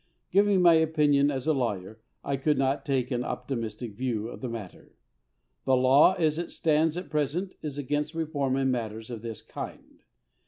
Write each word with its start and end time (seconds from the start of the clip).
Giving 0.31 0.63
my 0.63 0.73
opinion 0.73 1.29
as 1.29 1.45
a 1.45 1.53
lawyer, 1.53 1.99
I 2.23 2.35
could 2.35 2.57
not 2.57 2.87
take 2.87 3.11
an 3.11 3.23
optimistic 3.23 3.93
view 3.93 4.29
of 4.29 4.41
the 4.41 4.49
matter. 4.49 4.95
_The 5.67 5.79
law 5.79 6.13
as 6.15 6.39
it 6.39 6.51
stands 6.51 6.97
at 6.97 7.07
present 7.11 7.53
is 7.61 7.77
against 7.77 8.15
reform 8.15 8.55
in 8.55 8.71
matters 8.71 9.11
of 9.11 9.21
this 9.21 9.43
kind. 9.43 9.99